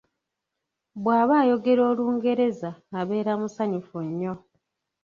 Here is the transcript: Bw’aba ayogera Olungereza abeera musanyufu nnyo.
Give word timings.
Bw’aba 1.01 1.35
ayogera 1.43 1.81
Olungereza 1.91 2.69
abeera 2.99 3.31
musanyufu 3.39 3.97
nnyo. 4.07 4.33